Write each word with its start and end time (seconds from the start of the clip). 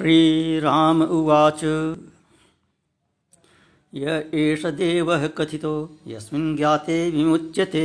श्रीराम 0.00 1.02
उवाच। 1.02 1.64
य 3.94 4.30
एष 4.34 4.66
देवः 4.66 5.28
कथितो, 5.28 5.98
यस्मिन् 6.06 6.56
ज्ञाते 6.56 7.10
विमुच्यते। 7.10 7.82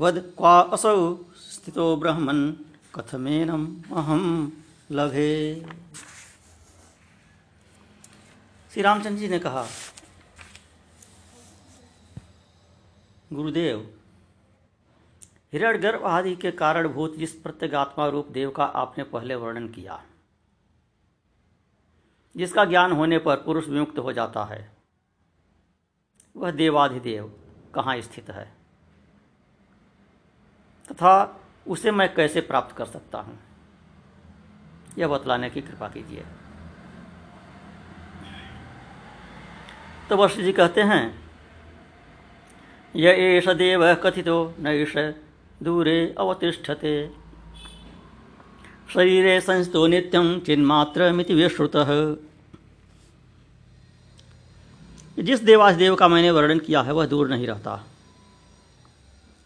वद 0.00 0.34
क्वा 0.36 0.60
असौ 0.60 1.18
स्थितो 1.36 1.96
ब्रह्मन्, 1.96 2.52
कथमेनम् 2.94 3.76
अहं 3.92 4.50
लभे। 4.92 5.66
श्री 8.72 8.82
रामचंद्र 8.82 9.20
जी 9.20 9.28
ने 9.28 9.38
कहा, 9.38 9.66
गुरुदेव 13.32 13.94
हिरण 15.52 15.78
गर्भ 15.78 16.04
आदि 16.04 16.36
के 16.36 16.50
कारणभूत 16.50 17.16
जिस 17.16 17.32
प्रत्यगात्मा 17.32 18.08
रूप 18.08 18.28
देव 18.28 18.50
का 18.50 18.64
आपने 18.64 19.04
पहले 19.04 19.34
वर्णन 19.34 19.68
किया। 19.68 20.04
जिसका 22.36 22.64
ज्ञान 22.64 22.92
होने 22.92 23.18
पर 23.18 23.36
पुरुष 23.36 23.68
विमुक्त 23.68 23.98
हो 23.98 24.12
जाता 24.12 24.44
है। 24.44 24.76
वह 26.36 26.50
देवाधिदेव 26.50 27.40
कहाँ 27.74 28.00
स्थित 28.00 28.30
है? 28.30 28.52
तथा 30.90 31.40
उसे 31.68 31.90
मैं 31.90 32.14
कैसे 32.14 32.40
प्राप्त 32.40 32.76
कर 32.76 32.84
सकता 32.84 33.18
हूँ? 33.18 33.38
यह 34.98 35.08
बतलाने 35.08 35.50
की 35.50 35.60
कृपा 35.60 35.88
कीजिए। 35.88 36.24
तो 40.08 40.16
वशिष्ठ 40.16 40.42
जी 40.42 40.52
कहते 40.52 40.82
हैं, 40.82 41.30
य 42.96 43.08
एष 43.08 43.48
देव 43.48 43.94
कथितो 43.94 44.54
नैष 44.58 44.96
दूरे 45.62 46.14
अवतिष्ठते। 46.18 47.25
शरीरे 48.94 49.40
संस्थो 49.40 49.86
नित्यं 49.86 50.40
चिन्मात्रमिति 50.40 51.34
विश्रुतः। 51.34 52.16
जिस 55.22 55.40
देवासदेव 55.40 55.94
का 55.94 56.08
मैंने 56.08 56.30
वर्णन 56.30 56.58
किया 56.58 56.82
है, 56.82 56.92
वह 56.92 57.06
दूर 57.06 57.28
नहीं 57.28 57.46
रहता। 57.46 57.86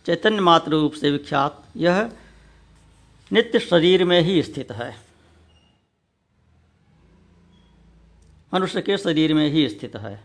चैतन्य 0.06 0.40
मात्र 0.40 0.70
रूप 0.70 0.92
से 0.92 1.10
विख्यात, 1.10 1.64
यह 1.76 2.12
नित्य 3.32 3.58
शरीर 3.58 4.04
में 4.04 4.20
ही 4.20 4.42
स्थित 4.42 4.72
है। 4.72 5.00
मनुष्य 8.54 8.82
के 8.82 8.98
शरीर 8.98 9.34
में 9.34 9.50
ही 9.50 9.68
स्थित 9.68 9.96
है। 9.96 10.24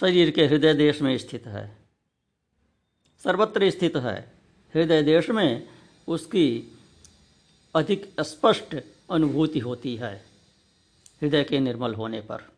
शरीर 0.00 0.30
के 0.30 0.46
हृदय 0.46 0.74
देश 0.74 1.02
में 1.02 1.18
स्थित 1.18 1.46
है। 1.46 1.78
सर्वत्र 3.24 3.70
स्थित 3.70 3.96
है। 3.96 4.35
हृदय 4.76 5.02
देश 5.02 5.30
में 5.30 5.68
उसकी 6.08 6.78
अधिक 7.76 8.20
स्पष्ट 8.20 8.76
अनुभूति 9.10 9.58
होती 9.58 9.96
है, 9.96 10.26
हृदय 11.22 11.44
के 11.44 11.60
निर्मल 11.60 11.94
होने 11.94 12.20
पर। 12.20 12.52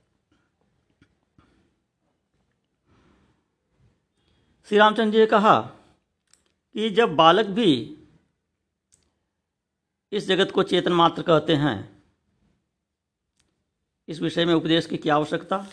श्री 4.69 4.78
रामचंद्र 4.78 5.12
जी 5.12 5.19
ने 5.19 5.27
कहा 5.27 5.61
कि 6.74 6.91
जब 6.91 7.16
बालक 7.16 7.46
भी 7.46 7.98
इस 10.12 10.27
जगत 10.27 10.50
को 10.50 10.62
चेतन 10.62 10.92
मात्र 10.92 11.22
कहते 11.22 11.55
हैं, 11.55 12.02
इस 14.08 14.20
विषय 14.20 14.44
में 14.44 14.55
उपदेश 14.55 14.86
की 14.86 14.96
क्या 14.96 15.14
आवश्यकता? 15.14 15.66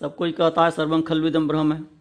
सब 0.00 0.16
कोई 0.16 0.32
कहता 0.32 0.64
है 0.64 0.70
सर्वम 0.70 1.02
खलविदम 1.02 1.48
ब्रह्म। 1.48 1.72
है 1.72 1.97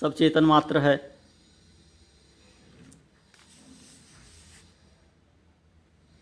सब 0.00 0.14
चेतन 0.14 0.44
मात्र 0.44 0.78
है। 0.78 1.16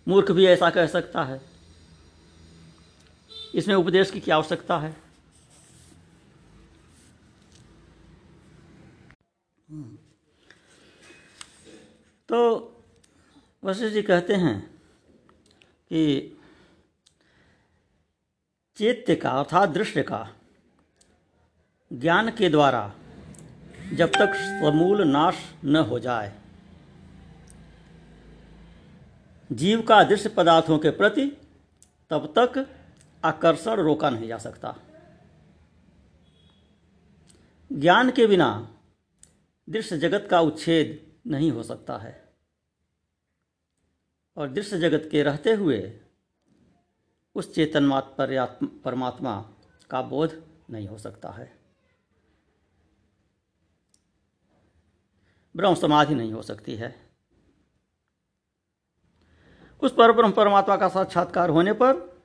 मूर्ख 0.08 0.30
भी 0.30 0.46
ऐसा 0.46 0.70
कह 0.70 0.86
सकता 0.86 1.24
है। 1.24 1.40
इसमें 3.54 3.74
उपदेश 3.74 4.10
की 4.10 4.20
क्या 4.20 4.36
आवश्यकता 4.36 4.78
है? 4.78 4.96
तो 12.28 12.70
वशिष्ठ 13.64 13.94
जी 13.94 14.02
कहते 14.02 14.34
हैं 14.34 14.80
कि 15.88 16.30
चैत्य 18.76 19.16
का 19.16 19.30
अर्थात 19.30 19.68
दृश्य 19.68 20.02
का 20.02 20.34
ज्ञान 21.92 22.30
के 22.30 22.48
द्वारा 22.48 22.94
जब 23.94 24.08
तक 24.08 24.34
समूल 24.34 25.02
नाश 25.02 25.54
न 25.64 25.76
हो 25.76 25.98
जाए। 25.98 26.40
जीव 29.52 29.82
का 29.82 30.02
दृश्य 30.04 30.28
पदार्थों 30.28 30.78
के 30.78 30.90
प्रति 30.90 31.26
तब 32.10 32.32
तक 32.38 32.66
आकर्षण 33.24 33.80
रोका 33.80 34.10
नहीं 34.10 34.28
जा 34.28 34.38
सकता। 34.38 34.76
ज्ञान 37.72 38.10
के 38.10 38.26
बिना 38.26 38.76
दृश्य 39.68 39.98
जगत 39.98 40.26
का 40.30 40.40
उच्छेद 40.40 41.12
नहीं 41.26 41.50
हो 41.50 41.62
सकता 41.62 41.96
है। 41.98 42.24
और 44.36 44.48
दृश्य 44.48 44.78
जगत 44.78 45.08
के 45.12 45.22
रहते 45.22 45.52
हुए 45.52 46.00
उस 47.34 47.54
चेतन 47.54 47.84
मात 47.84 48.16
परमात्मा 48.84 49.50
का 49.90 50.02
बोध 50.02 50.42
नहीं 50.70 50.88
हो 50.88 50.98
सकता 50.98 51.30
है। 51.30 51.63
ब्रह्म 55.56 55.74
समाधि 55.74 56.14
नहीं 56.14 56.32
हो 56.32 56.42
सकती 56.42 56.74
है। 56.74 56.94
उस 59.82 59.94
पर 59.94 60.12
ब्रह्म 60.12 60.32
परमात्मा 60.32 60.76
का 60.76 60.88
साक्षात्कार 60.88 61.50
होने 61.50 61.72
पर 61.72 62.22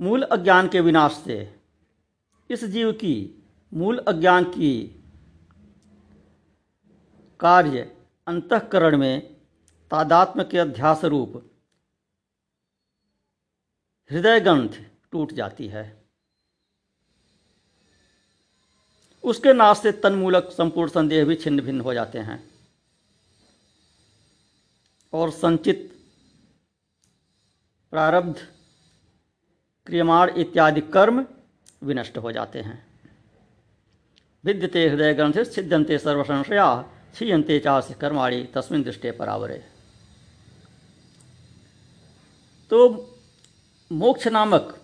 मूल 0.00 0.22
अज्ञान 0.22 0.68
के 0.68 0.80
विनाश 0.80 1.12
से, 1.12 1.60
इस 2.50 2.64
जीव 2.64 2.92
की 2.92 3.44
मूल 3.72 3.98
अज्ञान 3.98 4.44
की 4.44 5.02
कार्य 7.40 7.80
अंतकरण 8.26 8.96
में 8.96 9.36
तादात्म 9.90 10.42
के 10.42 10.58
अध्यास 10.58 11.04
रूप 11.04 11.32
हृदय 14.10 14.40
ग्रंथ 14.40 14.68
टूट 15.12 15.32
जाती 15.32 15.68
है। 15.68 16.05
उसके 19.26 19.52
नाश 19.52 19.78
से 19.78 19.92
तन्मूलक 19.92 20.50
संपूर्ण 20.56 20.90
संदेह 20.90 21.24
भी 21.24 21.34
छिन्न 21.34 21.60
भिन्न 21.60 21.80
हो 21.80 21.94
जाते 21.94 22.18
हैं। 22.18 22.50
और 25.12 25.30
संचित, 25.30 26.00
प्रारब्ध, 27.90 28.48
क्रियमाण 29.86 30.30
इत्यादि 30.30 30.80
कर्म 30.80 31.26
विनष्ट 31.82 32.18
हो 32.18 32.32
जाते 32.32 32.60
हैं। 32.60 32.86
विद्यते 34.44 34.88
हृदय 34.88 35.14
ग्रंथ 35.14 35.52
छिद्यंते 35.54 35.98
सर्वसंशया 35.98 36.82
क्षीयते 37.12 37.58
चाश 37.58 37.88
कर्माणी 38.00 38.44
तस्मिन 38.44 38.82
दृष्टि 38.82 39.10
परावरे। 39.10 39.64
तो 42.70 43.10
मोक्ष 43.92 44.28
नामक 44.28 44.82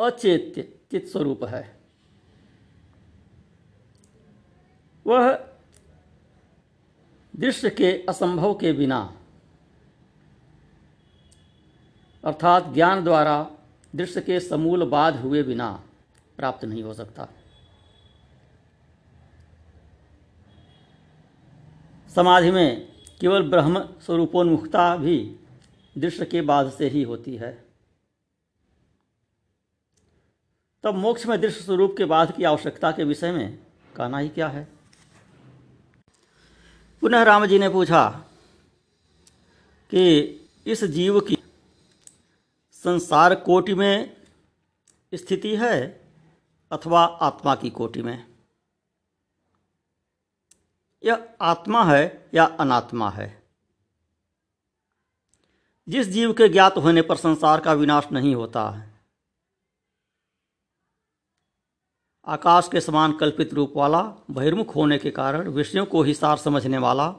अचेत्य 0.00 0.62
चित 0.90 1.06
स्वरूप 1.06 1.44
है। 1.44 1.79
वह 5.10 5.32
दृश्य 7.34 7.70
के 7.70 8.06
असंभव 8.08 8.54
के 8.54 8.72
बिना, 8.72 8.98
अर्थात 12.24 12.72
ज्ञान 12.74 13.04
द्वारा 13.04 13.50
दृश्य 13.96 14.20
के 14.20 14.40
समूल 14.40 14.84
बाध 14.84 15.16
हुए 15.16 15.42
बिना 15.42 15.70
प्राप्त 16.36 16.64
नहीं 16.64 16.82
हो 16.82 16.94
सकता। 16.94 17.28
समाधि 22.14 22.50
में 22.50 22.92
केवल 23.20 23.50
ब्रह्म 23.50 23.80
स्वरूपोन्मुखता 24.02 24.96
भी 24.96 25.36
दृश्य 25.98 26.24
के 26.24 26.40
बाद 26.40 26.70
से 26.72 26.88
ही 26.88 27.02
होती 27.02 27.36
है। 27.36 27.52
तब 30.84 30.94
मोक्ष 30.94 31.26
में 31.26 31.40
दृश्य 31.40 31.60
स्वरूप 31.60 31.94
के 31.98 32.04
बाद 32.04 32.36
की 32.36 32.44
आवश्यकता 32.44 32.90
के 32.92 33.04
विषय 33.04 33.32
में 33.32 33.58
कहना 33.96 34.18
ही 34.18 34.28
क्या 34.28 34.48
है? 34.48 34.79
पुनः 37.00 37.22
राम 37.22 37.46
जी 37.46 37.58
ने 37.58 37.68
पूछा 37.68 38.24
कि 39.90 40.20
इस 40.66 40.84
जीव 40.84 41.20
की 41.20 41.38
संसार 42.72 43.34
कोटि 43.34 43.74
में 43.74 44.16
स्थिति 45.14 45.56
है 45.56 46.08
अथवा 46.72 47.04
आत्मा 47.04 47.54
की 47.54 47.70
कोटि 47.70 48.02
में? 48.02 48.26
यह 51.04 51.28
आत्मा 51.40 51.84
है 51.84 52.28
या 52.34 52.44
अनात्मा 52.44 53.10
है? 53.10 53.42
जिस 55.88 56.08
जीव 56.08 56.32
के 56.32 56.48
ज्ञात 56.48 56.76
होने 56.76 57.02
पर 57.02 57.16
संसार 57.16 57.60
का 57.60 57.72
विनाश 57.72 58.08
नहीं 58.12 58.34
होता 58.34 58.70
है 58.70 58.89
आकाश 62.24 62.68
के 62.72 62.80
समान 62.80 63.12
कल्पित 63.12 63.54
रूप 63.54 63.72
वाला, 63.76 64.02
बहिर्मुख 64.30 64.74
होने 64.74 64.98
के 64.98 65.10
कारण 65.10 65.48
विषयों 65.48 65.86
को 65.86 66.02
ही 66.02 66.14
सार 66.14 66.36
समझने 66.36 66.78
वाला, 66.78 67.10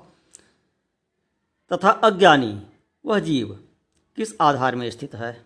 तथा 1.74 1.90
अज्ञानी, 1.90 2.68
वह 3.06 3.20
जीव, 3.20 3.68
किस 4.16 4.42
आधार 4.42 4.76
में 4.76 4.90
स्थित 4.90 5.16
है? 5.16 5.46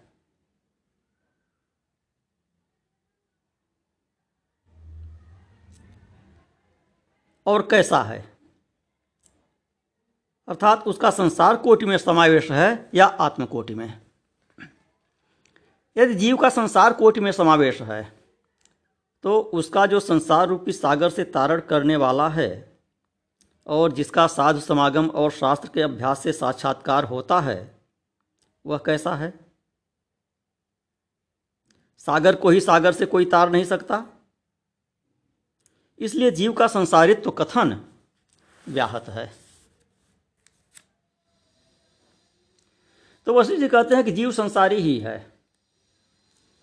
और 7.46 7.62
कैसा 7.62 8.04
है? 8.04 8.38
अर्थात 10.48 10.88
उसका 10.88 11.10
संसार 11.12 11.58
कोटि 11.58 11.86
में 11.86 11.98
समावेश 11.98 12.52
है 12.52 12.90
या 12.94 13.06
आत्मकोटि 13.06 13.76
में? 13.76 14.02
यदि 15.98 16.14
जीव 16.14 16.38
का 16.38 16.50
संसार 16.50 16.94
कोटि 16.94 17.20
में 17.20 17.32
समावेश 17.32 17.82
है 17.82 18.25
तो 19.26 19.40
उसका 19.40 19.86
जो 19.86 20.00
संसार 20.00 20.48
रूपी 20.48 20.72
सागर 20.72 21.10
से 21.10 21.24
तारण 21.24 21.60
करने 21.60 21.96
वाला 21.96 22.30
है 22.30 22.78
और 23.68 23.92
जिसका 23.92 24.28
साधु 24.28 24.60
समागम 24.60 25.08
और 25.10 25.32
शास्त्र 25.32 25.70
के 25.74 25.82
अभ्यास 25.82 26.20
से 26.24 26.34
साक्षात्कार 26.34 27.04
होता 27.04 27.40
है, 27.40 27.76
वह 28.66 28.78
कैसा 28.78 29.16
है? 29.16 29.34
सागर 31.98 32.36
को 32.36 32.50
ही 32.50 32.60
सागर 32.62 32.92
से 32.92 33.06
कोई 33.06 33.26
तार 33.26 33.50
नहीं 33.50 33.66
सकता। 33.66 34.06
इसलिए 36.00 36.32
जीव 36.32 36.54
का 36.54 36.68
संसारित्व 36.68 37.32
कथन 37.32 37.86
व्याहत 38.68 39.10
है। 39.10 39.34
तो 43.26 43.34
वशिष्ठ 43.34 43.60
जी 43.60 43.68
कहते 43.68 43.96
हैं 43.96 44.04
कि 44.04 44.12
जीव 44.12 44.32
संसारी 44.32 44.76
ही 44.76 45.00
है 45.00 45.34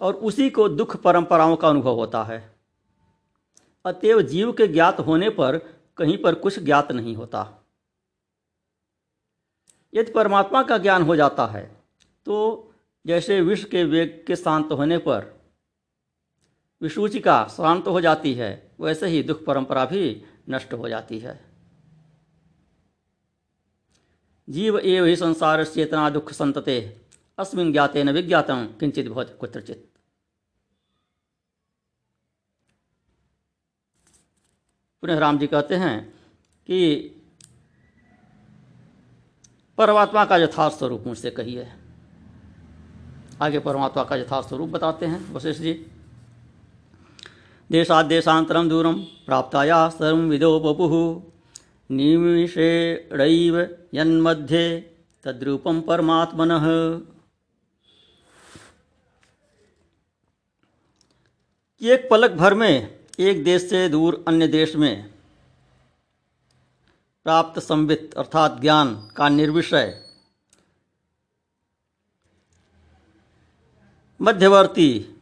और 0.00 0.14
उसी 0.14 0.50
को 0.50 0.68
दुख 0.68 0.96
परंपराओं 0.96 1.56
का 1.56 1.68
अनुभव 1.68 1.94
होता 1.94 2.24
है। 2.24 2.51
अतएव 3.84 4.22
जीव 4.22 4.52
के 4.52 4.66
ज्ञात 4.68 5.00
होने 5.00 5.30
पर 5.30 5.58
कहीं 5.96 6.16
पर 6.18 6.34
कुछ 6.34 6.58
ज्ञात 6.58 6.92
नहीं 6.92 7.14
होता। 7.16 7.40
यदि 9.94 10.12
परमात्मा 10.12 10.62
का 10.62 10.78
ज्ञान 10.78 11.02
हो 11.02 11.16
जाता 11.16 11.46
है 11.46 11.64
तो 12.26 12.36
जैसे 13.06 13.40
विश्व 13.40 13.68
के 13.70 13.84
वेग 13.84 14.24
के 14.26 14.36
शांत 14.36 14.72
होने 14.72 14.98
पर 14.98 15.30
विसूचिका 16.82 17.44
शांत 17.46 17.88
हो 17.88 18.00
जाती 18.00 18.34
है, 18.34 18.70
वैसे 18.80 19.06
ही 19.06 19.22
दुख 19.22 19.44
परंपरा 19.44 19.84
भी 19.84 20.22
नष्ट 20.50 20.72
हो 20.72 20.88
जाती 20.88 21.18
है। 21.18 21.40
जीव 24.48 24.78
एव 24.78 25.04
ही 25.04 25.16
संसार 25.16 25.64
चेतना 25.64 26.08
दुख 26.10 26.32
संतते, 26.32 26.80
अस्मिन 27.38 27.72
ज्ञाते 27.72 28.04
न 28.04 28.10
विज्ञातम 28.10 28.66
किंचित 28.80 29.08
बहुत 29.08 29.36
कुत्रचित। 29.40 29.91
पुनः 35.02 35.18
राम 35.18 35.38
जी 35.38 35.46
कहते 35.46 35.74
हैं 35.74 35.94
कि 36.68 36.78
परमात्मा 39.78 40.24
का 40.24 40.36
यथार्थ 40.36 40.74
स्वरूप 40.74 41.06
मुझसे 41.06 41.30
कहिए। 41.30 41.66
आगे 43.42 43.58
परमात्मा 43.58 44.04
का 44.04 44.16
यथार्थ 44.16 44.48
स्वरूप 44.48 44.68
बताते 44.68 45.06
हैं, 45.06 45.32
वशिष्ठ 45.34 45.60
जी। 45.60 45.72
देशात 47.70 48.06
देशांतरम 48.06 48.68
दूरम 48.68 48.94
प्राप्ताया 49.26 49.88
सर्व 49.88 50.16
विदो 50.30 50.52
बपु 50.60 50.86
निमिषेणैव 51.90 53.58
यन्मध्ये 53.94 54.64
तद्रूपम 55.24 55.80
परमात्मन। 55.80 56.50
एक 61.82 62.08
पलक 62.10 62.30
भर 62.30 62.54
में 62.54 63.01
एक 63.18 63.44
देश 63.44 63.68
से 63.70 63.88
दूर 63.88 64.24
अन्य 64.28 64.46
देश 64.48 64.76
में 64.76 65.10
प्राप्त 67.26 67.60
संवित 67.60 68.14
अर्थात 68.16 68.60
ज्ञान 68.60 68.94
का 69.16 69.28
निर्विषय 69.28 70.04
मध्यवर्ती 74.20 75.16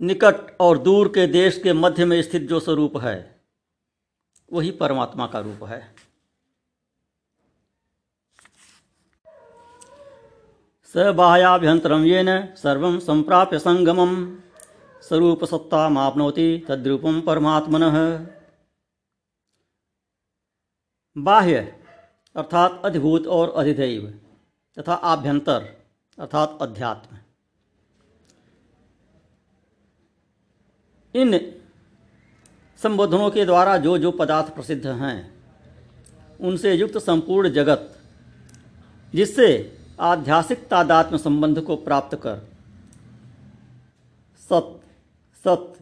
निकट 0.00 0.56
और 0.60 0.78
दूर 0.78 1.08
के 1.08 1.26
देश 1.26 1.60
के 1.62 1.72
मध्य 1.72 2.04
में 2.04 2.22
स्थित 2.22 2.42
जो 2.42 2.60
स्वरूप 2.60 2.96
है, 2.96 3.40
वही 4.52 4.70
परमात्मा 4.70 5.26
का 5.26 5.40
रूप 5.40 5.64
है। 5.64 5.94
स 10.94 11.12
बाह्याभ्यंतरम 11.16 12.04
ये 12.04 12.22
न 12.22 12.54
सर्व 12.54 12.98
संप्राप्य 13.00 13.58
संगमम। 13.58 14.42
स्वरूप 15.02 15.44
सत्ता 15.44 15.88
मापनोति 15.88 16.64
तद्रूपम 16.68 17.20
परमात्मन। 17.20 17.82
बाह्य, 21.16 21.58
अर्थात 22.36 22.82
अधिभूत 22.84 23.26
और 23.26 23.50
अधिदैव, 23.50 24.06
तथा 24.76 24.94
आभ्यंतर, 24.94 25.64
अर्थात 26.18 26.58
अध्यात्म। 26.62 27.18
इन 31.14 31.38
संबोधनों 32.80 33.30
के 33.30 33.44
द्वारा 33.44 33.76
जो 33.76 33.98
जो 33.98 34.10
पदार्थ 34.10 34.54
प्रसिद्ध 34.54 34.86
हैं, 34.86 35.34
उनसे 36.40 36.74
युक्त 36.74 36.98
संपूर्ण 36.98 37.48
जगत, 37.48 37.98
जिससे 39.14 39.48
आध्यासिक 40.00 40.66
तादात्म 40.68 41.16
संबंध 41.16 41.60
को 41.60 41.76
प्राप्त 41.76 42.16
कर 42.16 42.40
सत 44.50 44.81
सत। 45.44 45.72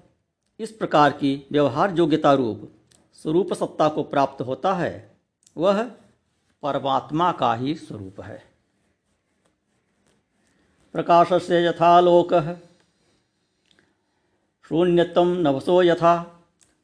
इस 0.60 0.70
प्रकार 0.72 1.12
की 1.12 1.34
व्यवहार 1.52 1.96
योग्यता 1.96 2.32
रूप 2.32 2.68
स्वरूप 3.14 3.52
सत्ता 3.52 3.88
को 3.88 4.02
प्राप्त 4.02 4.40
होता 4.42 4.72
है, 4.74 4.92
वह 5.56 5.82
परमात्मा 6.62 7.30
का 7.32 7.54
ही 7.54 7.74
स्वरूप 7.74 8.20
है। 8.20 8.42
प्रकाश 10.94 11.32
से 11.42 11.64
यथालोक 11.64 12.34
शून्यतम 14.64 15.36
नवसो 15.38 15.82
यथा 15.82 16.16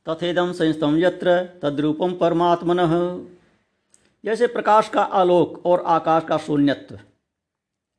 तथेदम 0.07 0.53
संस्तम 0.53 0.99
यत्र 0.99 1.43
तद्रूपम 1.63 2.15
परमात्मन। 2.15 2.79
जैसे 4.25 4.47
प्रकाश 4.47 4.89
का 4.89 5.03
आलोक 5.03 5.67
और 5.67 5.83
आकाश 5.89 6.25
का 6.29 6.39
शून्यत्व 6.39 6.99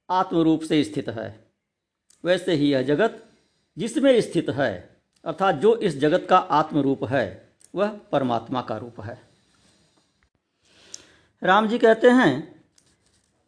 आत्मरूप 0.10 0.62
से 0.62 0.84
स्थित 0.84 1.10
है, 1.10 1.30
वैसे 2.24 2.54
ही 2.54 2.72
यह 2.72 2.82
जगत 2.84 3.24
जिसमें 3.78 4.22
स्थित 4.22 4.50
है, 4.50 5.02
अर्थात 5.26 5.56
जो 5.56 5.76
इस 5.76 5.98
जगत 5.98 6.28
का 6.30 6.38
आत्मरूप 6.38 7.04
है, 7.04 7.54
वह 7.76 8.00
परमात्मा 8.12 8.62
का 8.62 8.78
रूप 8.78 9.02
है। 9.02 9.28
राम 11.44 11.68
जी 11.68 11.80
कहते 11.80 12.10
हैं, 12.10 12.66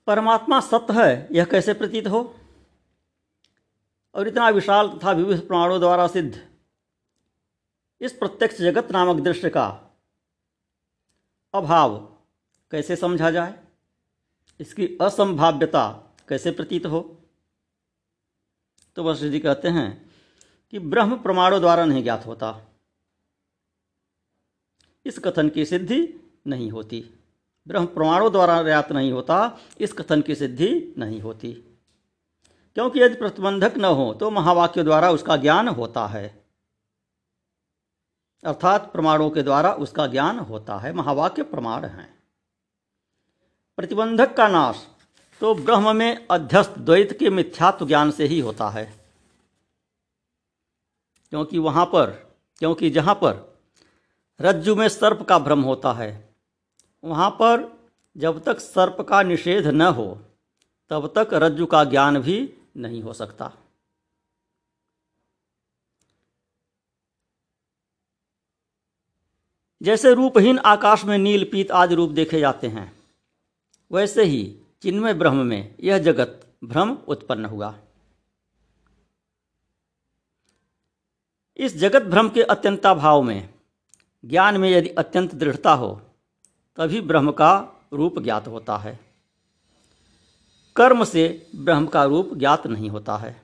परमात्मा 0.08 0.60
सत्य 0.60 0.94
है, 0.94 1.28
यह 1.32 1.46
कैसे 1.46 1.74
प्रतीत 1.74 2.08
हो? 2.08 2.36
और 4.16 4.28
इतना 4.28 4.50
विशाल 4.50 4.90
तथा 4.90 5.12
विविध 5.12 5.48
प्रमाणों 5.48 5.80
द्वारा 5.80 6.08
सिद्ध। 6.08 6.48
इस 8.02 8.14
प्रत्यक्ष 8.14 8.58
जगत 8.58 8.92
नामक 8.92 9.24
दृश्य 9.24 9.50
का 9.50 9.82
अभाव 11.54 11.98
कैसे 12.72 12.96
समझा 12.96 13.32
जाए? 13.32 13.60
इसकी 14.60 14.98
असंभाव्यता 15.02 16.14
कैसे 16.30 16.52
प्रतीत 16.52 16.86
हो? 16.86 17.18
तो 18.96 19.04
वशिष्ठ 19.04 19.32
जी 19.32 19.40
कहते 19.40 19.68
हैं 19.68 20.09
कि 20.72 20.80
ब्रह्म 20.80 21.18
प्रमाणों 21.18 21.62
द्वारा 21.62 21.86
नहीं 21.86 22.04
ज्ञात 22.04 22.26
होता। 22.26 22.60
इस 25.06 25.20
कथन 25.20 25.50
की 25.50 25.66
सिद्धि 25.66 26.32
नहीं 26.48 26.72
होती। 26.72 27.10
ब्रह्म 27.68 27.86
प्रमाणों 27.86 28.32
द्वारा 28.32 28.64
ज्ञात 28.64 28.92
नहीं 28.92 29.12
होता, 29.12 29.58
इस 29.80 29.94
कथन 29.94 30.22
की 30.22 30.36
सिद्धि 30.36 30.96
नहीं 30.98 31.22
होती। 31.22 31.52
क्योंकि 32.74 33.00
यदि 33.00 33.16
प्रतिबंधक 33.16 33.78
न 33.78 33.86
हो 33.86 34.14
तो 34.14 34.30
महावाक्य 34.30 34.84
द्वारा 34.84 35.12
उसका 35.12 35.36
ज्ञान 35.36 35.68
होता 35.68 36.08
है। 36.08 36.44
अर्थात 38.44 38.92
प्रमाणों 38.92 39.30
के 39.30 39.44
द्वारा 39.44 39.74
उसका 39.74 40.08
ज्ञान 40.08 40.40
होता 40.40 40.78
है। 40.78 40.94
महावाक्य 40.94 41.44
प्रमाण 41.44 41.86
हैं। 41.86 42.24
प्रतिबंधक 43.78 44.38
का 44.38 44.48
नाश 44.48 44.88
तो 45.40 45.56
ब्रह्म 45.56 45.96
में 45.96 46.28
अध्यस्त 46.32 46.80
द्वैत 46.80 47.20
के 47.20 47.30
मिथ्यात्व 47.30 47.88
ज्ञान 47.88 48.12
से 48.12 48.26
ही 48.26 48.40
होता 48.40 48.70
है। 48.70 48.99
क्योंकि 51.34 51.58
वहाँ 51.58 51.86
पर, 51.86 52.10
क्योंकि 52.62 52.90
जहाँ 52.90 53.16
पर 53.16 53.48
रज्जु 54.40 54.76
में 54.76 54.88
सर्प 54.90 55.22
का 55.22 55.40
भ्रम 55.40 55.62
होता 55.62 55.94
है, 55.94 56.30
वहाँ 57.04 57.30
पर 57.32 57.68
जब 58.16 58.44
तक 58.44 58.60
सर्प 58.60 59.02
का 59.10 59.22
निषेध 59.24 59.68
न 59.68 59.82
हो, 59.82 60.08
तब 60.92 61.12
तक 61.18 61.34
रज्जु 61.34 61.66
का 61.66 61.84
ज्ञान 61.84 62.20
भी 62.20 62.38
नहीं 62.78 63.02
हो 63.04 63.14
सकता। 63.14 63.52
जैसे 69.82 70.14
रूपहीन 70.14 70.58
आकाश 70.60 71.04
में 71.06 71.18
नील 71.18 71.44
पीत 71.52 71.72
आदि 71.72 71.96
रूप 71.96 72.10
देखे 72.10 72.40
जाते 72.40 72.68
हैं, 72.68 72.92
वैसे 73.92 74.24
ही 74.24 74.44
चिन्मय 74.82 75.14
ब्रह्म 75.14 75.46
में 75.46 75.76
यह 75.80 75.98
जगत 75.98 76.42
भ्रम 76.64 76.98
उत्पन्न 77.08 77.46
हुआ। 77.46 77.74
इस 81.60 81.78
जगत 81.78 82.02
भ्रम 82.02 82.30
के 82.30 82.44
अत्यंता 82.44 82.94
भाव 82.94 83.22
में, 83.22 83.50
ज्ञान 84.26 84.58
में 84.58 84.70
यदि 84.70 84.90
अत्यंत 84.90 85.36
दृढ़ता 85.36 85.74
हो, 85.74 86.02
तभी 86.78 87.02
ब्रह्म 87.02 87.32
का 87.32 87.68
रूप 87.94 88.20
ज्ञात 88.20 88.48
होता 88.48 88.78
है। 88.78 89.00
कर्म 90.76 91.04
से 91.04 91.48
ब्रह्म 91.56 91.86
का 91.86 92.04
रूप 92.04 92.30
ज्ञात 92.34 92.68
नहीं 92.68 92.90
होता 92.90 93.18
है। 93.18 93.42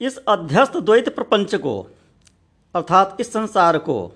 इस 0.00 0.16
अध्यस्त 0.16 0.76
द्वैत 0.76 1.14
प्रपंच 1.14 1.54
को, 1.54 1.86
अर्थात 2.74 3.16
इस 3.20 3.32
संसार 3.32 3.78
को, 3.78 4.12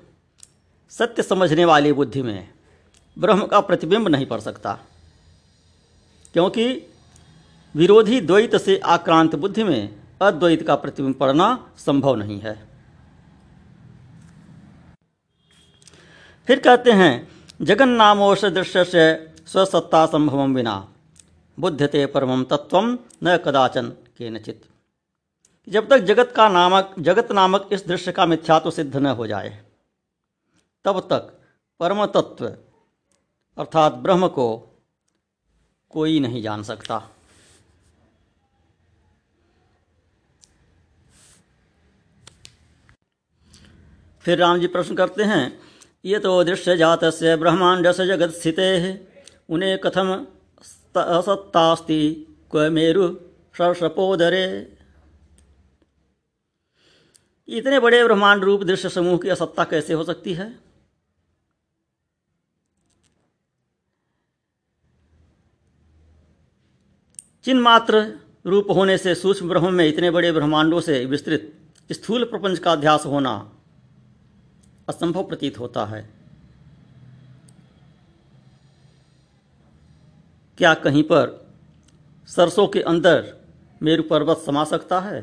सत्य 0.91 1.23
समझने 1.23 1.65
वाली 1.65 1.93
बुद्धि 1.93 2.23
में 2.23 2.55
ब्रह्म 3.19 3.47
का 3.47 3.61
प्रतिबिंब 3.61 4.09
नहीं 4.09 4.27
पड़ 4.27 4.41
सकता। 4.41 4.79
क्योंकि 6.33 6.94
विरोधी 7.75 8.21
द्वैत 8.21 8.55
से 8.57 8.77
आक्रांत 8.87 9.35
बुद्धि 9.35 9.65
में 9.65 10.01
अद्वैत 10.23 10.63
का 10.67 10.75
प्रतिबिंब 10.75 11.15
पड़ना 11.15 11.47
संभव 11.77 12.17
नहीं 12.17 12.39
है। 12.41 12.55
फिर 16.49 16.59
कहते 16.59 16.93
हैं 16.93 17.13
जगन 17.61 17.89
नामोश 17.89 18.45
दृश्य 18.45 18.85
से 18.85 19.05
स्वसत्ता 19.47 20.05
संभव 20.07 20.47
बिना 20.55 20.77
बुद्धते 21.59 22.05
परम 22.07 22.45
तत्व 22.45 22.81
न 23.25 23.37
कदाचन 23.37 23.89
के 24.19 24.31
नचित 24.31 24.63
जब 25.69 25.89
तक 25.89 25.99
जगत 25.99 26.33
का 26.37 26.49
नामक, 26.49 26.95
जगत 26.99 27.33
नामक 27.33 27.69
इस 27.73 27.87
दृश्य 27.87 28.13
का 28.13 28.27
मिथ्यात्व 28.27 28.71
सिद्ध 28.71 28.97
न 28.97 29.07
हो 29.09 29.27
जाए, 29.27 29.51
तब 30.85 31.01
तक 31.01 31.33
परम 31.81 32.05
तत्व 32.07 32.47
अर्थात 33.57 33.93
ब्रह्म 33.95 34.29
को 34.29 34.47
कोई 35.93 36.19
नहीं 36.21 36.43
जान 36.43 36.63
सकता। 36.63 37.03
फिर 44.25 44.39
राम 44.39 44.61
जी 44.61 44.67
प्रश्न 44.67 44.95
करते 44.95 45.23
हैं, 45.23 45.61
ये 46.05 46.19
तो 46.19 46.43
दृश्य 46.45 46.77
जात 46.77 47.05
से 47.05 47.37
ब्रह्मांड 47.37 47.91
से 47.93 48.07
जगत 48.07 48.31
स्थित। 48.33 48.59
उन्हें 49.51 49.79
कथम 49.79 50.15
असत्तास्ति, 50.95 52.03
क्व 52.51 52.71
मेरु 52.71 53.09
इतने 57.49 57.79
बड़े 57.81 58.03
ब्रह्मांड 58.05 58.45
रूप 58.45 58.63
दृश्य 58.63 58.89
समूह 58.89 59.19
की 59.19 59.29
असत्ता 59.29 59.65
कैसे 59.65 59.93
हो 59.93 60.05
सकती 60.05 60.35
है? 60.35 60.47
चिन्ह 67.45 67.61
मात्र 67.63 68.03
रूप 68.47 68.71
होने 68.71 68.97
से 68.99 69.15
सूक्ष्म 69.15 69.49
ब्रह्म 69.49 69.73
में 69.75 69.87
इतने 69.89 70.11
बड़े 70.11 70.33
ब्रह्मांडों 70.33 70.81
से 70.81 71.05
विस्तृत 71.05 71.53
स्थूल 71.91 72.25
प्रपंच 72.25 72.59
का 72.59 72.73
अध्यास 72.73 73.07
होना 73.07 73.54
असंभव 74.89 75.23
प्रतीत 75.23 75.59
होता 75.59 75.85
है। 75.87 76.03
क्या 80.59 80.75
कहीं 80.75 81.03
पर 81.03 81.31
सरसों 82.29 82.67
के 82.69 82.81
अंदर 82.81 83.33
मेरु 83.83 84.03
पर्वत 84.03 84.39
समा 84.39 84.65
सकता 84.65 85.01
है? 85.01 85.23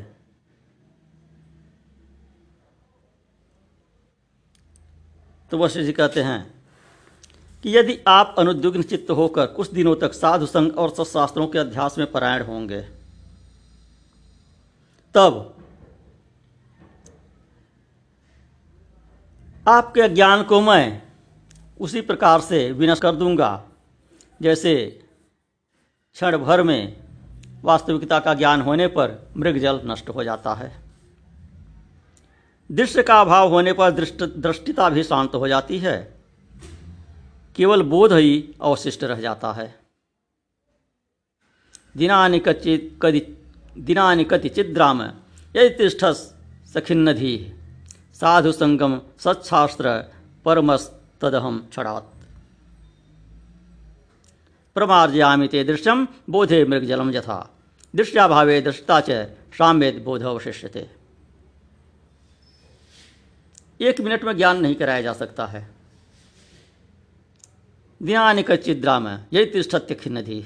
तो 5.52 5.58
वशिष्ठ 5.58 5.86
जी 5.86 5.92
कहते 5.92 6.22
हैं 6.22 6.54
कि 7.64 7.76
यदि 7.76 7.98
आप 8.08 8.34
अनुद्विग्न 8.38 8.82
चित्त 8.82 9.10
होकर 9.10 9.46
कुछ 9.46 9.70
दिनों 9.72 9.94
तक 9.96 10.12
साधु 10.12 10.46
संघ 10.46 10.72
और 10.72 10.90
सत्शास्त्रों 10.90 11.46
के 11.46 11.58
अध्यास 11.58 11.98
में 11.98 12.10
परायण 12.12 12.42
होंगे, 12.42 12.80
तब 15.14 15.61
आपके 19.68 20.08
ज्ञान 20.08 20.42
को 20.42 20.60
मैं 20.60 21.02
उसी 21.80 22.00
प्रकार 22.00 22.40
से 22.40 22.72
विनष्ट 22.72 23.02
कर 23.02 23.16
दूँगा। 23.16 23.64
जैसे 24.42 25.04
क्षण 26.12 26.38
भर 26.38 26.62
में 26.62 26.96
वास्तविकता 27.62 28.18
का 28.18 28.34
ज्ञान 28.34 28.60
होने 28.60 28.86
पर 28.86 29.30
मृग 29.36 29.58
जल 29.58 29.80
नष्ट 29.84 30.08
हो 30.08 30.24
जाता 30.24 30.54
है। 30.54 30.82
दृश्य 32.72 33.02
का 33.02 33.20
अभाव 33.20 33.48
होने 33.48 33.72
पर 33.72 33.90
दृष्ट, 33.90 34.22
दृष्टिता 34.22 34.90
भी 34.90 35.02
शांत 35.02 35.34
हो 35.34 35.48
जाती 35.48 35.78
है। 35.78 36.14
केवल 37.56 37.82
बोध 37.82 38.12
ही 38.12 38.54
अवशिष्ट 38.62 39.04
रह 39.04 39.20
जाता 39.20 39.52
है। 39.52 39.78
दिनानि 41.96 42.38
कचित 42.38 42.98
कदि 43.02 43.20
दिनानि 43.78 44.24
चिद्राम, 44.34 45.02
यदि 45.56 45.70
तिष्ठस 45.70 46.34
सखिन्नधि 46.74 47.52
साधु 48.14 48.52
संगम 48.52 49.00
सत्शास्त्र 49.18 49.88
परमस 50.44 50.90
तदहम 51.20 51.58
क्षणात् 51.70 52.10
प्रमार्जयामि 54.76 55.48
ते 55.48 55.64
दृश्यम 55.64 56.08
बोधे 56.30 56.64
मृगजलम 56.64 57.10
यथा। 57.10 57.38
दृश्याभावे 57.94 58.60
दृष्टा 58.60 59.00
च 59.00 59.10
साम्येद 59.58 60.02
बोध 60.04 60.22
अवशिष्यते। 60.22 60.90
एक 63.80 64.00
मिनट 64.00 64.24
में 64.24 64.36
ज्ञान 64.36 64.60
नहीं 64.60 64.74
कराया 64.74 65.02
जा 65.02 65.12
सकता 65.12 65.46
है। 65.46 65.68
ज्ञान 68.02 68.42
चिद्रा 68.42 68.98
में 69.00 69.26
यही 69.32 69.46
तिष्ठत्य 69.46 69.94
खिन्नधि 69.94 70.42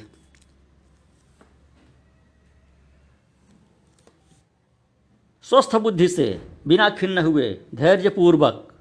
स्वस्थ 5.44 5.76
बुद्धि 5.76 6.08
से 6.08 6.55
बिना 6.66 6.90
खिन्न 6.90 7.18
हुए, 7.18 7.58
धैर्यपूर्वक। 7.74 8.74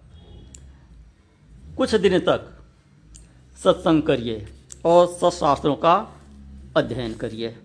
कुछ 1.77 1.95
दिन 1.95 2.19
तक 2.19 2.63
सत्संग 3.63 4.03
करिए 4.03 4.47
और 4.85 5.07
सत्शास्त्रों 5.07 5.75
का 5.75 6.11
अध्ययन 6.77 7.13
करिए। 7.13 7.57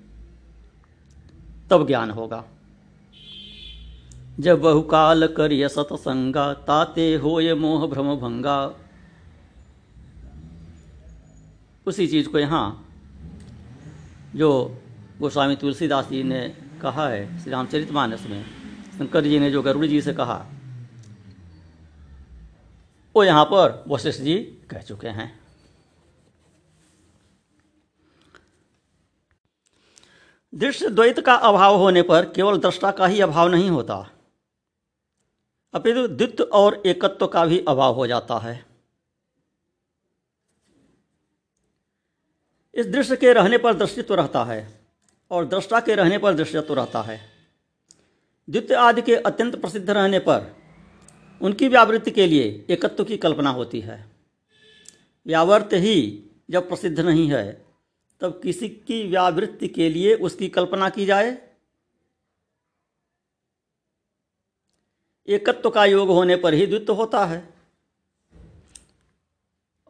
तब 1.70 1.86
ज्ञान 1.86 2.10
होगा। 2.10 2.44
जब 4.40 4.60
बहुकाल 4.60 5.26
करिय 5.26 5.68
सतसंगा, 5.68 6.54
ताते 6.54 7.14
हो 7.14 7.40
ये 7.40 7.54
मोह 7.54 7.86
भ्रम 7.86 8.16
भंगा। 8.16 8.74
उसी 11.86 12.06
चीज़ 12.06 12.28
को 12.28 12.38
यहाँ 12.38 12.88
जो 14.36 14.78
गोस्वामी 15.20 15.56
तुलसीदास 15.56 16.08
जी 16.08 16.22
ने 16.22 16.56
कहा 16.82 17.08
है, 17.08 17.38
श्री 17.38 17.52
रामचरित 17.52 17.92
मानस 17.92 18.26
में 18.26 18.59
शंकर 19.00 19.24
जी 19.24 19.38
ने 19.38 19.50
जो 19.50 19.60
गरुड़ 19.62 19.86
जी 19.86 20.00
से 20.02 20.12
कहा, 20.14 20.34
वो 23.14 23.22
यहाँ 23.24 23.44
पर 23.44 23.84
वशिष्ठ 23.88 24.20
जी 24.20 24.36
कह 24.70 24.80
चुके 24.80 25.08
हैं। 25.08 25.28
दृश्य 30.52 30.88
द्वैत 30.88 31.20
का 31.20 31.34
अभाव 31.34 31.76
होने 31.76 32.02
पर 32.02 32.30
केवल 32.30 32.58
दृष्टा 32.58 32.90
का 32.90 33.06
ही 33.06 33.20
अभाव 33.20 33.48
नहीं 33.48 33.70
होता, 33.70 33.96
अपितु 35.74 36.06
द्वित्व 36.08 36.44
और 36.44 36.80
एकत्व 36.86 37.26
का 37.26 37.46
भी 37.46 37.64
अभाव 37.68 37.94
हो 37.94 38.06
जाता 38.06 38.38
है। 38.38 38.54
इस 42.74 42.86
दृश्य 42.88 43.16
के 43.16 43.32
रहने 43.32 43.58
पर 43.58 43.74
दृष्टित्व 43.76 44.14
रहता 44.14 44.44
है 44.44 44.62
और 45.30 45.48
दृष्टा 45.48 45.80
के 45.80 45.94
रहने 45.94 46.18
पर 46.18 46.34
दृश्यत्व 46.34 46.74
रहता 46.74 47.02
है। 47.02 47.39
द्वितीय 48.48 48.76
आदि 48.76 49.02
के 49.02 49.16
अत्यंत 49.16 49.56
प्रसिद्ध 49.56 49.90
रहने 49.90 50.18
पर 50.18 50.56
उनकी 51.42 51.68
व्यावृत्ति 51.68 52.10
के 52.10 52.26
लिए 52.26 52.66
एकत्व 52.70 53.04
की 53.04 53.16
कल्पना 53.16 53.50
होती 53.50 53.80
है। 53.80 54.10
व्यावर्त 55.26 55.68
ही 55.72 56.24
जब 56.50 56.68
प्रसिद्ध 56.68 57.00
नहीं 57.00 57.30
है, 57.30 57.64
तब 58.20 58.40
किसी 58.42 58.68
की 58.68 59.08
व्यावृत्ति 59.08 59.68
के 59.68 59.88
लिए 59.88 60.14
उसकी 60.14 60.48
कल्पना 60.48 60.88
की 60.88 61.06
जाए। 61.06 61.50
एकत्व 65.28 65.70
का 65.70 65.84
योग 65.84 66.08
होने 66.08 66.36
पर 66.36 66.54
ही 66.54 66.66
द्वित्व 66.66 66.92
होता 66.92 67.24
है। 67.24 67.54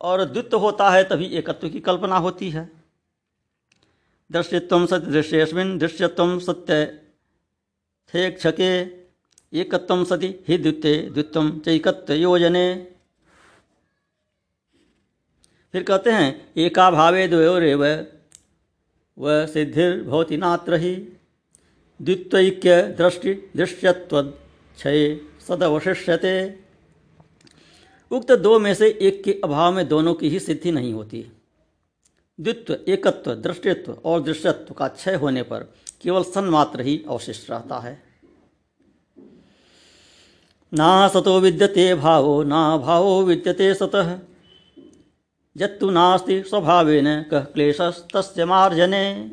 और 0.00 0.24
द्वित्व 0.24 0.58
होता 0.58 0.90
है 0.90 1.04
तभी 1.04 1.24
एकत्व 1.24 1.68
की 1.68 1.80
कल्पना 1.80 2.16
होती 2.16 2.50
है। 2.50 2.70
दृश्यत्व 4.32 4.86
सत्य 4.86 5.06
दृश्यस्मिन 5.06 5.78
दृश्यत्व 5.78 6.40
सत्य 6.40 7.02
थे 8.14 8.30
क्षके, 8.30 8.80
एकत्व 9.52 10.04
सति 10.04 10.34
हि 10.48 10.58
द्वित्य 10.58 10.96
द्वित्व 10.96 11.50
चैकत्व 11.58 12.12
योजने। 12.12 12.86
फिर 15.72 15.82
कहते 15.82 16.10
हैं 16.10 16.52
एका 16.56 16.90
भावे 16.90 17.28
द्वयोरेव, 17.28 17.84
व 19.18 19.46
सिद्धिर्भवती 19.46 20.36
नात्र 20.36 20.74
ही। 20.74 20.94
द्वित्वैक्य 22.00 22.82
दृष्टि 22.98 23.34
दृश्यत्व 23.56 24.22
क्षय 24.22 25.20
सदवशिष्यते। 25.48 26.34
उक्त 28.10 28.32
दो 28.32 28.58
में 28.58 28.74
से 28.74 28.88
एक 29.02 29.22
के 29.24 29.40
अभाव 29.44 29.72
में 29.72 29.88
दोनों 29.88 30.14
की 30.14 30.28
ही 30.28 30.40
सिद्धि 30.40 30.72
नहीं 30.72 30.92
होती। 30.92 31.26
द्वित्व, 32.40 32.74
एकत्व, 32.88 33.34
दृष्टित्व 33.34 33.92
और 34.04 34.22
दृश्यत्व 34.22 34.74
का 34.74 34.88
क्षय 34.88 35.14
होने 35.14 35.42
पर 35.42 35.58
केवल 36.02 36.22
सन्मात्र 36.22 36.80
ही 36.80 37.04
अवशिष्ट 37.08 37.50
रहता 37.50 37.78
है। 37.78 38.02
ना 40.74 41.08
सतो 41.08 41.40
विद्यते 41.40 41.94
भावो, 41.94 42.42
ना 42.42 42.76
भावो 42.76 43.22
विद्यते 43.22 43.74
सतः। 43.74 44.18
जत्तु 45.56 45.90
नास्ति 45.90 46.42
स्वभावेन 46.42 47.22
कह 47.22 47.40
क्लेशस्तस्य 47.40 48.44
मार्जने। 48.44 49.32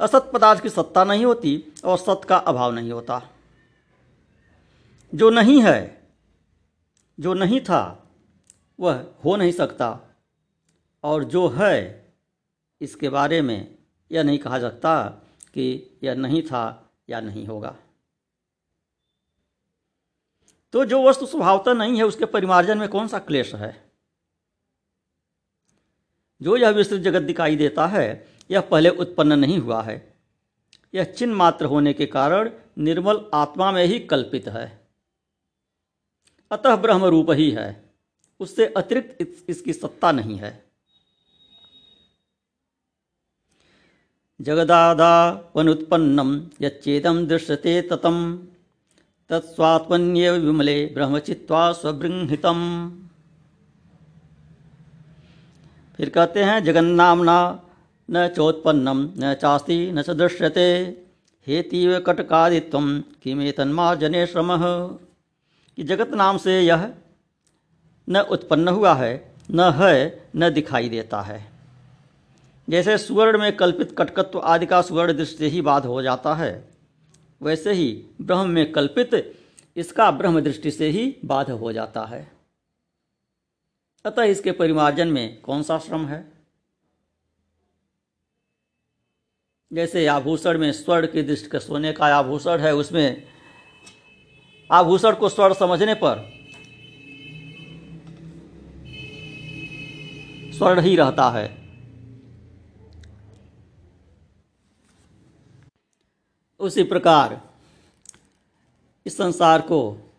असत 0.00 0.30
पदार्थ 0.34 0.62
की 0.62 0.68
सत्ता 0.68 1.04
नहीं 1.04 1.24
होती 1.24 1.64
और 1.84 1.98
सत 1.98 2.20
का 2.28 2.36
अभाव 2.36 2.72
नहीं 2.72 2.92
होता। 2.92 3.30
जो 5.14 5.30
नहीं 5.30 5.62
है, 5.62 6.08
जो 7.20 7.34
नहीं 7.34 7.60
था, 7.60 8.10
वह 8.80 9.06
हो 9.24 9.36
नहीं 9.36 9.52
सकता। 9.52 10.00
और 11.04 11.24
जो 11.24 11.48
है 11.48 12.01
इसके 12.82 13.08
बारे 13.08 13.42
में 13.42 13.78
यह 14.12 14.22
नहीं 14.22 14.38
कहा 14.38 14.60
सकता 14.60 15.08
कि 15.54 15.98
यह 16.04 16.14
नहीं 16.14 16.42
था 16.42 16.92
या 17.08 17.20
नहीं 17.20 17.46
होगा। 17.46 17.76
तो 20.72 20.84
जो 20.84 21.08
वस्तु 21.08 21.26
स्वभावता 21.26 21.72
नहीं 21.72 21.96
है, 21.96 22.04
उसके 22.04 22.24
परिमार्जन 22.24 22.78
में 22.78 22.88
कौन 22.88 23.08
सा 23.08 23.18
क्लेश 23.18 23.54
है? 23.54 23.92
जो 26.42 26.56
यह 26.56 26.68
विस्तृत 26.68 27.00
जगत 27.00 27.22
दिखाई 27.22 27.56
देता 27.56 27.86
है, 27.86 28.28
यह 28.50 28.60
पहले 28.60 28.88
उत्पन्न 28.88 29.38
नहीं 29.38 29.58
हुआ 29.58 29.82
है। 29.82 30.14
यह 30.94 31.04
चिन्ह 31.04 31.34
मात्र 31.36 31.64
होने 31.64 31.92
के 31.92 32.06
कारण 32.06 32.50
निर्मल 32.78 33.30
आत्मा 33.34 33.72
में 33.72 33.84
ही 33.84 34.00
कल्पित 34.00 34.48
है। 34.48 34.88
अतः 36.50 36.76
ब्रह्म 36.76 37.04
रूप 37.04 37.30
ही 37.30 37.50
है। 37.50 37.90
उससे 38.40 38.66
अतिरिक्त 38.66 39.44
इसकी 39.48 39.72
सत्ता 39.72 40.12
नहीं 40.12 40.36
है। 40.36 40.71
जगदादा 44.40 45.44
वनुत्पन्नम 45.56 46.46
यच्चेदम 46.60 47.26
दृश्यते 47.26 47.82
ततम। 47.82 48.46
तत्स्वात्मन्य 49.28 50.30
विमले 50.30 50.86
ब्रह्मचित्वा 50.86 51.72
स्वबृंहितम। 51.72 52.92
फिर 55.96 56.10
कहते 56.10 56.44
हैं, 56.44 56.64
जगन्नामना 56.64 57.62
न 58.10 58.28
चोत्पन्नम, 58.28 59.10
न 59.18 59.34
चास्ति, 59.34 59.92
न 59.92 60.02
च 60.02 60.10
दृश्यते। 60.10 61.02
हेतीव 61.46 62.00
कटकादित्व 62.00 62.80
किमे 63.22 63.52
तन्मार्जने 63.52 64.26
श्रम। 64.26 64.48
कि 65.76 65.82
जगत 65.82 66.10
नाम 66.10 66.38
से 66.38 66.60
यह 66.60 66.92
न 68.08 68.18
उत्पन्न 68.20 68.68
हुआ 68.68 68.94
है, 68.94 69.34
न 69.50 69.60
है, 69.60 70.28
न 70.36 70.50
दिखाई 70.50 70.88
देता 70.88 71.20
है। 71.20 71.51
जैसे 72.68 72.98
सुवर्ण 72.98 73.38
में 73.38 73.56
कल्पित 73.56 73.94
कटकत्व 73.98 74.38
आदि 74.38 74.66
का 74.66 74.82
सुवर्ण 74.82 75.12
दृष्टि 75.12 75.36
से 75.36 75.46
ही 75.46 75.60
बाध 75.60 75.86
हो 75.86 76.02
जाता 76.02 76.34
है, 76.34 76.68
वैसे 77.42 77.72
ही 77.72 78.04
ब्रह्म 78.20 78.48
में 78.48 78.72
कल्पित 78.72 79.34
इसका 79.76 80.10
ब्रह्म 80.10 80.40
दृष्टि 80.40 80.70
से 80.70 80.88
ही 80.88 81.16
बाध 81.24 81.50
हो 81.50 81.72
जाता 81.72 82.04
है। 82.04 82.32
अतः 84.04 84.22
इसके 84.22 84.52
परिमार्जन 84.52 85.08
में 85.08 85.40
कौन 85.40 85.62
सा 85.62 85.78
श्रम 85.78 86.06
है? 86.06 86.32
जैसे 89.72 90.06
आभूषण 90.06 90.58
में 90.58 90.72
स्वर्ण 90.72 91.06
की 91.06 91.22
दृष्टि 91.22 91.48
का 91.48 91.58
सोने 91.58 91.92
का 91.92 92.06
आभूषण 92.06 92.58
है, 92.58 92.74
उसमें 92.74 93.22
आभूषण 94.70 95.14
को 95.14 95.28
स्वर्ण 95.28 95.54
समझने 95.54 95.94
पर 95.94 96.30
स्वर्ण 100.54 100.80
ही 100.80 100.96
रहता 100.96 101.30
है। 101.30 101.61
उसी 106.62 106.82
प्रकार 106.82 107.40
इस 109.06 109.16
संसार 109.16 109.60
को 109.60 110.10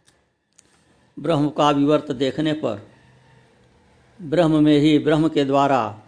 ब्रह्म 1.19 1.49
का 1.49 1.69
विवर्त 1.71 2.11
देखने 2.11 2.53
पर, 2.53 2.87
ब्रह्म 4.21 4.63
में 4.63 4.79
ही 4.79 4.99
ब्रह्म 4.99 5.27
के 5.27 5.45
द्वारा 5.45 6.01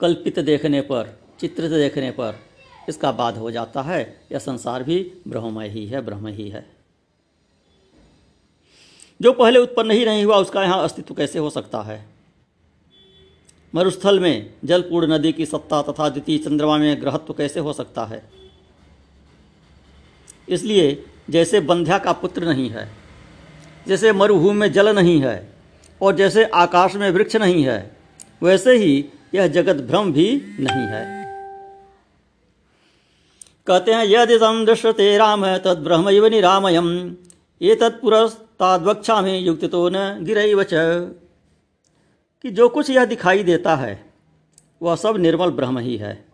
कल्पित 0.00 0.38
देखने 0.38 0.80
पर, 0.80 1.20
चित्रित 1.40 1.70
देखने 1.70 2.10
पर 2.10 2.38
इसका 2.88 3.12
बाध 3.12 3.36
हो 3.36 3.50
जाता 3.50 3.82
है। 3.82 4.26
यह 4.32 4.38
संसार 4.38 4.82
भी 4.82 5.12
ब्रह्ममय 5.28 5.68
ही 5.68 5.86
है, 5.86 6.00
ब्रह्म 6.00 6.26
ही 6.26 6.48
है। 6.48 6.70
जो 9.22 9.32
पहले 9.32 9.58
उत्पन्न 9.58 9.90
ही 9.90 10.04
नहीं 10.04 10.24
हुआ, 10.24 10.36
उसका 10.36 10.62
यहाँ 10.62 10.84
अस्तित्व 10.84 11.14
कैसे 11.14 11.38
हो 11.38 11.50
सकता 11.50 11.82
है? 11.82 12.06
मरुस्थल 13.74 14.20
में 14.20 14.54
जलपूर्ण 14.64 15.12
नदी 15.12 15.32
की 15.32 15.46
सत्ता 15.46 15.82
तथा 15.82 16.08
द्वितीय 16.08 16.38
चंद्रमा 16.38 16.78
में 16.78 17.00
ग्रहत्व 17.00 17.32
कैसे 17.32 17.60
हो 17.60 17.72
सकता 17.72 18.04
है? 18.04 18.40
इसलिए 20.50 21.04
जैसे 21.30 21.60
बंध्या 21.60 21.98
का 21.98 22.12
पुत्र 22.12 22.44
नहीं 22.44 22.70
है, 22.70 22.90
जैसे 23.88 24.12
मरुभूमि 24.12 24.58
में 24.58 24.72
जल 24.72 24.94
नहीं 24.94 25.22
है 25.22 25.52
और 26.02 26.16
जैसे 26.16 26.44
आकाश 26.44 26.94
में 26.94 27.10
वृक्ष 27.10 27.36
नहीं 27.36 27.64
है, 27.64 27.96
वैसे 28.42 28.76
ही 28.76 29.04
यह 29.34 29.46
जगत 29.46 29.76
भ्रम 29.76 30.12
भी 30.12 30.42
नहीं 30.60 30.86
है। 30.86 31.20
कहते 33.66 33.92
हैं, 33.92 34.04
यदि 34.04 34.38
तम 34.38 34.64
दृश्यते 34.64 35.18
राम 35.18 35.56
तद 35.56 35.78
ब्रह्म 35.78 36.08
निरामयम। 36.08 37.16
ये 37.62 37.74
तत्पुरस्ताद्वक्षा 37.74 39.20
में 39.20 39.40
युक्त 39.40 39.64
तो 39.64 39.88
न 39.88 40.24
गिरई 40.24 40.54
च। 40.64 40.70
कि 42.42 42.50
जो 42.50 42.68
कुछ 42.68 42.90
यह 42.90 43.04
दिखाई 43.04 43.42
देता 43.42 43.76
है, 43.76 44.04
वह 44.82 44.96
सब 44.96 45.16
निर्मल 45.16 45.50
ब्रह्म 45.50 45.78
ही 45.78 45.96
है। 45.96 46.24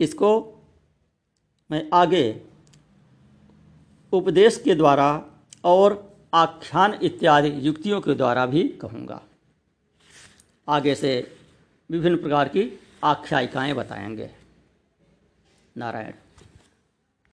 इसको 0.00 0.53
आगे 1.94 2.42
उपदेश 4.12 4.62
के 4.64 4.74
द्वारा 4.74 5.24
और 5.64 6.16
आख्यान 6.34 6.94
इत्यादि 7.02 7.52
युक्तियों 7.68 8.00
के 8.00 8.14
द्वारा 8.14 8.46
भी 8.46 8.68
कहूँगा। 8.68 9.22
आगे 10.68 10.94
से 10.94 11.36
विभिन्न 11.90 12.16
प्रकार 12.16 12.48
की 12.48 12.80
आख्यायिकाएँ 13.04 13.74
बताएँगे। 13.74 14.30
नारायण। 15.76 16.12